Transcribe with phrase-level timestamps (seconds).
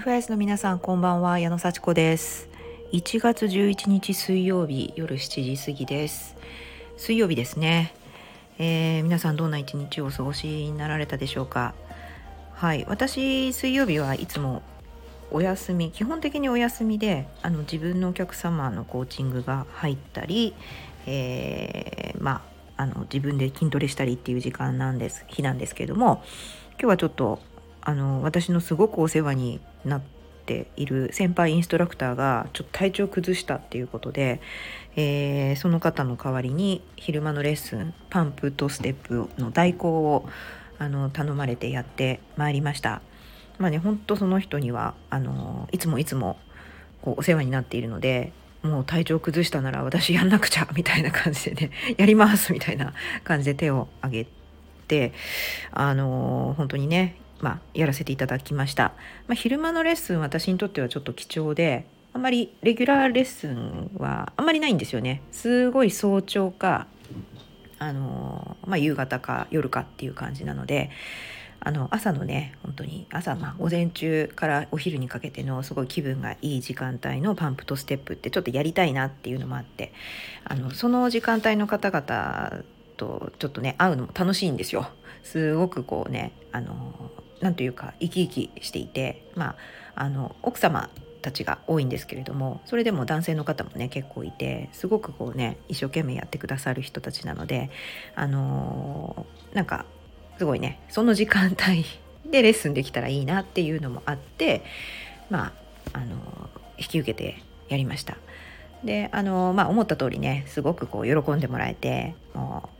[0.00, 1.38] FIS の皆さんこんばんは。
[1.38, 2.48] 矢野幸子です。
[2.92, 6.36] 1月11日水曜日夜7時過ぎです。
[6.96, 7.92] 水曜日ですね、
[8.58, 11.74] えー、皆さんどんな一日をお過ごしになられたでしょうか？
[12.54, 12.86] はい。
[12.88, 14.62] 私水曜日はいつも
[15.30, 20.54] お休み基本的にお休みであの自分のお客様のコーチングが入ったり、
[21.04, 22.42] えー、ま
[22.76, 26.22] ああの自分で筋トレしたりっていう時間なんです日なんですけれども
[26.78, 27.38] 今日はちょっと
[27.82, 30.00] あの私のすごくお世話になっ
[30.46, 34.40] ている先輩インストラクターがちょっと体調崩したっていうことで、
[34.96, 40.28] えー、その方の代わりに昼間のレッスンパンプとステップの代行を
[40.78, 43.02] あの頼まれてやってまいりました。
[43.58, 46.38] まあね本当その人にはあのいつもいつも
[47.02, 54.26] こうお世話になっているのでもう体調崩したなら私やんなくちゃみたいな感じでね やりますみたいな感じで手を挙げ
[54.88, 55.12] て
[55.72, 58.92] あの本当にねまあ、やらせていただきました、
[59.26, 66.86] まあ、昼間のレッスン私にとってはちょっと貴重であんまりレギュラーレッスンはあんまりないんですよねすごい早朝か
[67.78, 70.90] あの、まあ、夕方か夜かっていう感じなので
[71.62, 79.92] あの朝のね本当に朝、まあ、午前中からお昼にかけてのすごい気分がいい時間帯のパンプとステップってちょっとやりたいなっていうのもあって
[80.44, 82.64] あのその時間帯の方々
[82.96, 84.88] とちょっとね会うのも楽しいんですよ。
[85.22, 86.94] すごくこうねあの
[87.40, 89.56] 何というか生き生きしていてま
[89.96, 90.88] ああの奥様
[91.20, 97.70] たちが多いんですけれどもそれでも男性の方もね結構いてすごくこうね一生懸命やってくださる人たちなので
[98.14, 99.84] あのー、なんか
[100.38, 101.84] すごいねその時間帯
[102.30, 104.62] でレッスンできたらいいなっていうのもあって
[105.28, 105.52] ま
[105.92, 106.18] ああのー、
[106.78, 107.36] 引き受けて
[107.68, 108.16] やりました。
[108.84, 112.70] であのまあ思った通りねすごくこう喜んでもらえても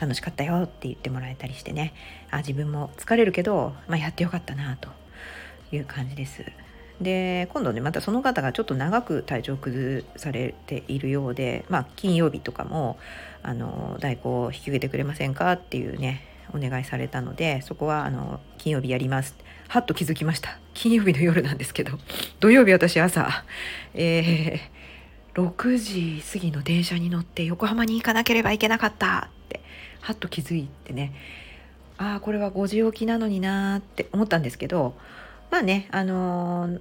[0.00, 1.92] 楽しかったよって言ってもらえたりしてね。
[2.30, 4.88] あ自分も疲れるけど、まあ、やってよかったなと
[5.72, 6.44] いう感じです。
[7.00, 12.98] で今度ねまたその方がちょっと長く体調崩されているようで、まあ、金曜日とかも
[13.42, 19.34] あの代行を引き受けてくれませんかっていうねお願いされたのでそこはあの金曜日やります。
[19.68, 20.58] はっと気づきました。
[20.74, 21.98] 金曜日の夜なんですけど
[22.38, 23.44] 土曜日私朝
[23.94, 24.80] えー
[25.34, 29.30] 6時過ぎの電車に乗って横浜に行かなければいけなかった。
[30.00, 31.14] はっと気づいてね
[31.98, 34.94] ああこれは5時起きなのになって思ったんですけど
[35.50, 36.80] まあねあのー、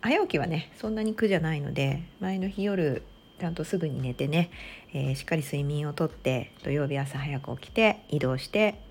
[0.00, 3.02] 早起きはねそんなに苦じゃないので前の日夜
[3.38, 4.50] ちゃんとすぐに寝てね、
[4.92, 8.82] えー、しっかり睡眠をとって土曜日朝早く起きて移動して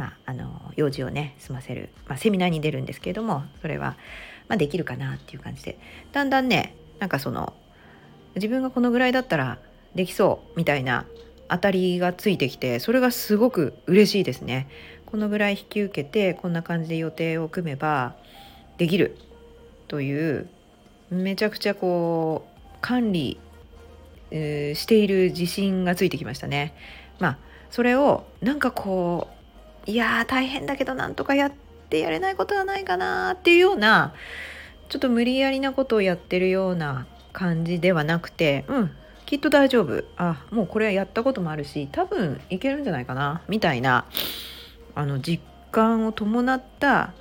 [0.00, 3.98] まあ、あの用事をね済ませる、まあ、セミナーに出るんですけれどもそれは、
[4.48, 5.78] まあ、できるかなっていう感じで。
[6.12, 7.52] だんだんねなんかその
[8.34, 9.58] 自分がこのぐらいだったら
[9.94, 11.04] できそうみたいな
[11.50, 14.68] 当たりがついてきてそれがすごく嬉しいですね。
[15.06, 18.14] このぐらい引き受けてこんな感じで予定を組めば
[18.78, 19.16] できる
[19.88, 20.48] という
[21.10, 23.38] めちゃくちゃこう管理、
[24.30, 26.72] している自信がついてきましたね。
[27.18, 27.38] まあ
[27.70, 29.28] それをなんかこ
[29.86, 31.52] ういや大変だけどなんとかやっ
[31.88, 34.14] てやれないことはないかなっていうような
[34.88, 38.90] ちょっと無理やりなことをやってるような感じではなくてうん
[39.26, 44.04] きっと大丈夫あもうこれはやったこともあるし多分いけるんじゃないかなみたいな
[44.94, 47.12] あの実感を伴った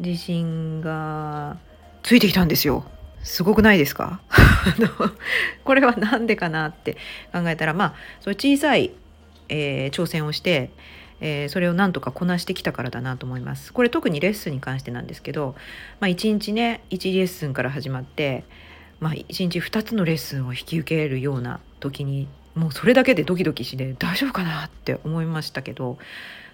[0.00, 1.56] 自信が
[2.02, 2.84] ついてきたんですよ。
[3.22, 4.20] すごくないですか？
[5.64, 6.96] これは何でかなって
[7.32, 8.92] 考えたらまあそういう小さい、
[9.48, 10.70] えー、挑戦をして、
[11.20, 13.72] えー、それをなんとかこなしてきたからだなと思います。
[13.72, 15.56] これ特にレッスンに関してなんですけど、
[16.00, 18.44] まあ、1日ね1レッスンから始まって
[19.00, 25.98] まあ、1日2つのレッスンを引き受けるような時にもうそれだけでドキドキして大丈夫かなって思いましたけど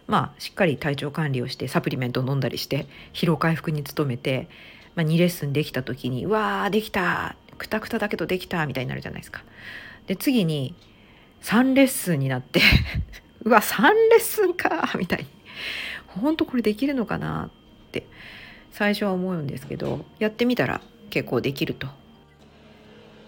[0.09, 4.49] まあしっかり体調管理をしてサプリメントを飲んだりして疲労回復に努めて、
[4.97, 9.45] まあ、2レッスンできた時に「うわーできたくたくただけどできた」みたいになるじゃないですか。
[10.09, 10.75] で次に
[11.43, 12.61] 3レッスンになって
[13.45, 15.27] うわ3レッスンかみたいに
[16.09, 17.51] 本当これできるのかなっ
[17.93, 18.05] て
[18.73, 20.81] 最初は思うんですけどやってみたら
[21.11, 21.87] 結構できると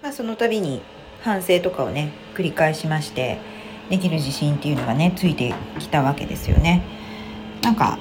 [0.04, 0.82] まあ、その度に
[1.22, 3.38] 反省とかをね繰り返しまして
[3.88, 6.82] できる自信っていうのがねついてきたわけですよね。
[7.62, 7.98] なんか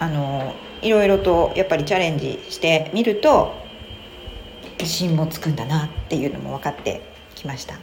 [0.00, 0.52] あの
[0.82, 3.54] いろいろとやっぱりチャレンジしてみると
[4.80, 7.00] 自信もつくんだなっていうのも分かって
[7.36, 7.76] きました。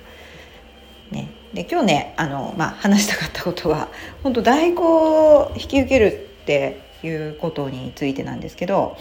[1.10, 3.88] ね、で今日ねあの、まあ、話したかったことは
[4.24, 8.98] 本当代行を引き受けるっていうことについてなんですけど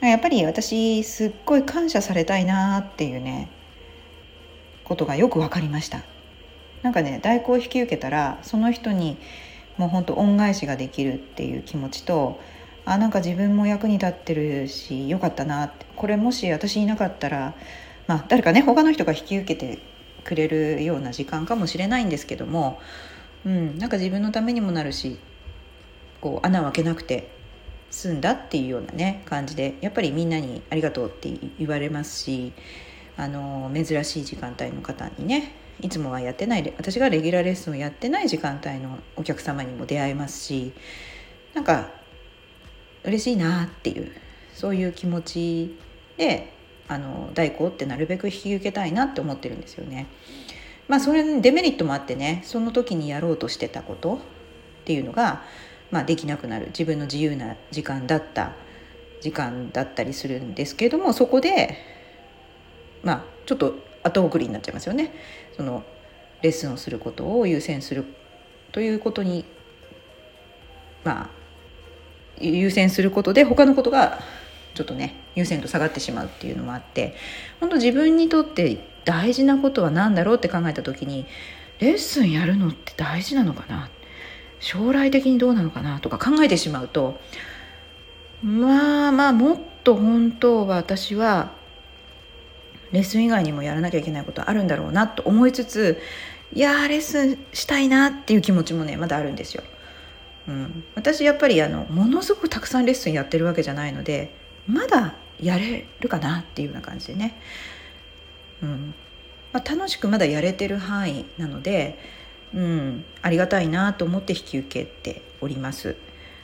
[0.00, 3.48] やっぱり私すっごい感謝されたいなっていうね
[4.84, 6.02] ことがよく分かりました。
[6.82, 9.16] なんかね代行を引き受けたらその人に
[9.78, 12.38] もうほんと恩返しができるっていう気持ちと
[12.84, 17.54] あなんか自分も役に立ってるしよかったなってこれもし私いなかったら、
[18.06, 19.78] まあ、誰かね他の人が引き受けて
[20.24, 22.80] くれるような時間かもしれないんですけども、
[23.46, 25.18] うん、なんか自分のためにもなるし
[26.20, 27.30] こう穴を開けなくて
[27.94, 32.52] 済んだっていうようなね感じでやっぱりみんなにありがとうって言われますし
[33.16, 40.72] あの珍しい時間帯の方にねいつもはやってない私がレギュラーレッスンをやってない時間帯のお客様にも出会えますし
[41.54, 41.90] なんか
[43.04, 44.10] 嬉しいなっていう
[44.54, 45.78] そういう気持ち
[46.16, 46.52] で
[46.88, 50.06] あの代行ってなるべく引き受けたいなって思ってるんですよね。
[50.86, 54.18] まあそれデメリットもあってねその時にやろうとしてたことっ
[54.84, 55.42] ていうのが、
[55.94, 58.50] まあ、できなくなる自分の自由な時間だった
[59.20, 61.78] 時間だったりするんですけれどもそこで
[63.04, 65.12] まあちょっと後送りになっちゃいますよね。
[65.56, 65.84] その
[66.42, 68.04] レッスンをすることを優先する
[68.72, 69.44] ということに
[71.04, 71.30] まあ
[72.40, 74.18] 優先することで他のことが
[74.74, 77.14] ちょっとね優先度下がってしまうっていうのもあって
[77.60, 81.24] 本当自分にとって大事なことは何だろうって考えた時に
[81.78, 83.90] レッスンやるのって大事なのかな
[84.64, 87.20] 将来的にどうなのかなとか考えてしまうと
[88.42, 91.52] まあまあもっと本当は私は
[92.90, 95.98] レッスン以外にもやらなきゃいけないことあるんだろうなと思いつつ
[96.54, 99.62] いやレッスンしたいなっていう気持ちもねまだあるんですよ。
[100.46, 104.34] うん、私やっぱりあのものすごくたくさんレッスンやってるわけじゃないので
[104.66, 107.34] まだやれるかなっていうような感じでね、
[108.62, 108.94] うん。
[109.52, 111.98] まあ、楽しくまだやれてる範囲なので、
[112.54, 115.96] うん、ありがたいなと思って引き受けております。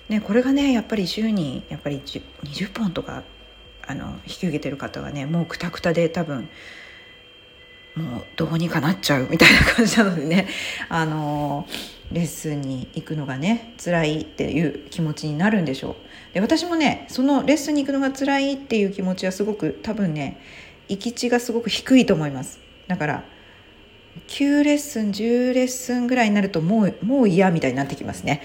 [0.09, 3.23] ね、これがねやっぱり週にやっぱり20本とか
[3.87, 6.49] あの引き受けてる方はねもうくたくたで多分
[7.95, 10.49] もうどうにかなっちゃうみたいな感じなのでね
[10.89, 11.69] あの
[12.11, 15.91] レッスンに行くのがね辛いっていう気持ちになるんでしょ
[16.33, 20.41] うで私もねそのレッスンに行くのが辛いっていう気持ちはすごく多分ね
[20.89, 22.59] 行き地がすごく低いと思います
[22.89, 23.25] だから
[24.29, 28.43] 9レッスン10レッスンぐらいになるともうもう嫌みたいになってきますね。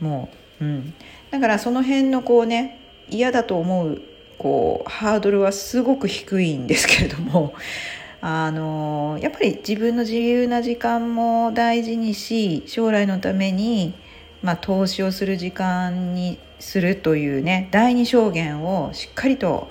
[0.00, 0.28] も
[0.60, 0.94] ううん。
[1.30, 2.78] だからその辺のこうね
[3.08, 4.02] 嫌だと思う
[4.38, 7.54] こうハードルはすごく低いんですけれども
[8.20, 13.94] あのやっぱり自分の自由な時間も大事にし将来のために、
[14.42, 19.70] まあ、投資をする時間にするというね第二証言をしっかりと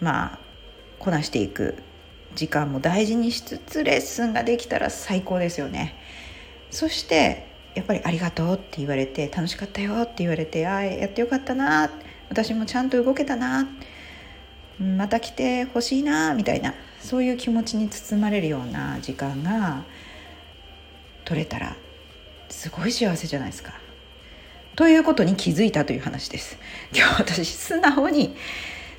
[0.00, 0.38] まあ
[0.98, 1.76] こなしていく。
[2.36, 5.96] 時間も大事にしつつレッスンができたら最高ですよね。
[6.70, 11.90] そしてやっぱり「ありがとう」って言われて「楽しかったよ」って言われて「ああやってよかったな」
[12.28, 13.66] 私もちゃんと動けたな
[14.78, 19.84] また来てほしいなみたいなそういう気持ちに包まれるような時間が
[21.24, 21.76] 取れたら
[22.48, 23.74] すごい幸せじゃないですか。
[24.74, 26.58] ということに気づいたという話です。
[26.92, 28.36] 今日私素直に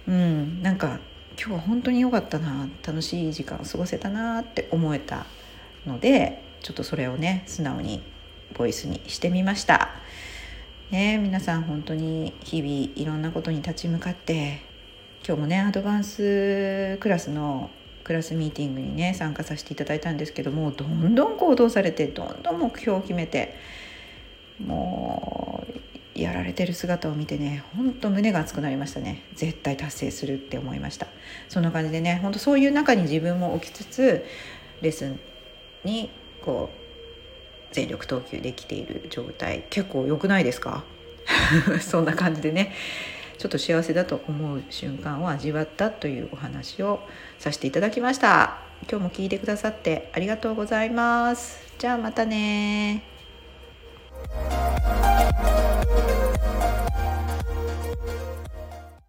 [0.07, 0.99] うんなんか
[1.39, 5.27] 今日は本当に良かったな楽しい時間を過ごせたなって思えた
[5.85, 8.01] のでちょっとそれをね素直に
[8.57, 9.89] ボイスにしてみました。
[10.89, 14.61] ね、皆さん本当に日々いろんなことに立ち向かって
[15.25, 17.69] 今日もねアドバンスクラスの
[18.05, 23.55] クラスミーティングにね参加させていただいたんですけどもどんどん行動されてどんどん目標を決めて
[24.65, 25.36] もう
[26.27, 29.23] やられてる姿を見てねほんと胸が熱くなりましたね。
[29.35, 31.07] 絶対達成するって思いました。
[31.49, 34.25] そんな感じでねほんとそういう中に自分も置きつつ
[34.81, 35.19] レッスン
[35.83, 36.09] に
[36.43, 39.63] こう全力投球できている状態。
[39.69, 40.83] 結構良くないですか？
[41.81, 42.73] そんな感じでね
[43.37, 46.99] ちょっと幸せだと思う瞬間を味わったというお話を
[47.39, 48.59] させていただきました。
[48.89, 51.59] 今日も聞いてくださってありがとうございます。
[51.77, 53.03] じゃあまたね